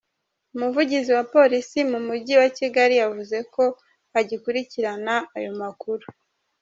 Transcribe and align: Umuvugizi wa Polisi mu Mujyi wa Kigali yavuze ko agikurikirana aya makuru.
Umuvugizi 0.55 1.09
wa 1.17 1.23
Polisi 1.33 1.77
mu 1.91 1.99
Mujyi 2.07 2.33
wa 2.41 2.47
Kigali 2.57 2.93
yavuze 3.01 3.37
ko 3.53 3.63
agikurikirana 4.19 5.13
aya 5.37 5.51
makuru. 5.61 6.05